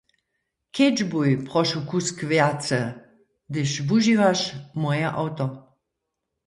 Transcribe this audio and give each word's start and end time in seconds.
Kedźbuj 0.75 1.31
prošu 1.47 1.79
kusk 1.89 2.17
wjace, 2.29 2.81
hdyž 3.47 3.71
wužiwaš 3.87 4.41
moje 4.81 5.07
awto. 5.21 5.45